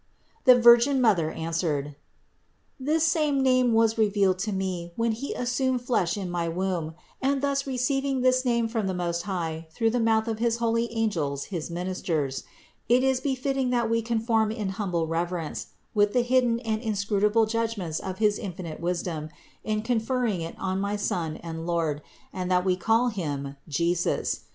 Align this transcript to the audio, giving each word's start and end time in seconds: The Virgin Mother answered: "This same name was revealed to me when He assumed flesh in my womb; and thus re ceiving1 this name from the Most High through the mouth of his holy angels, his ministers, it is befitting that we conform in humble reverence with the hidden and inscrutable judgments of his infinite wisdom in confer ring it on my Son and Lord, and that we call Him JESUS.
The 0.45 0.59
Virgin 0.59 0.99
Mother 0.99 1.29
answered: 1.29 1.95
"This 2.79 3.03
same 3.03 3.43
name 3.43 3.71
was 3.71 3.99
revealed 3.99 4.39
to 4.39 4.51
me 4.51 4.93
when 4.95 5.11
He 5.11 5.35
assumed 5.35 5.81
flesh 5.83 6.17
in 6.17 6.31
my 6.31 6.49
womb; 6.49 6.95
and 7.21 7.39
thus 7.43 7.67
re 7.67 7.77
ceiving1 7.77 8.23
this 8.23 8.43
name 8.43 8.67
from 8.67 8.87
the 8.87 8.95
Most 8.95 9.21
High 9.29 9.67
through 9.71 9.91
the 9.91 9.99
mouth 9.99 10.27
of 10.27 10.39
his 10.39 10.57
holy 10.57 10.91
angels, 10.91 11.45
his 11.53 11.69
ministers, 11.69 12.45
it 12.89 13.03
is 13.03 13.21
befitting 13.21 13.69
that 13.69 13.91
we 13.91 14.01
conform 14.01 14.49
in 14.49 14.69
humble 14.69 15.05
reverence 15.05 15.67
with 15.93 16.13
the 16.13 16.23
hidden 16.23 16.59
and 16.61 16.81
inscrutable 16.81 17.45
judgments 17.45 17.99
of 17.99 18.17
his 18.17 18.39
infinite 18.39 18.79
wisdom 18.79 19.29
in 19.63 19.83
confer 19.83 20.23
ring 20.23 20.41
it 20.41 20.57
on 20.57 20.81
my 20.81 20.95
Son 20.95 21.37
and 21.43 21.67
Lord, 21.67 22.01
and 22.33 22.49
that 22.49 22.65
we 22.65 22.75
call 22.75 23.09
Him 23.09 23.55
JESUS. 23.69 24.45